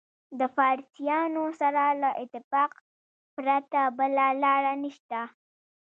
[0.39, 2.71] د فارسیانو سره له اتفاق
[3.35, 5.21] پرته بله لاره نشته.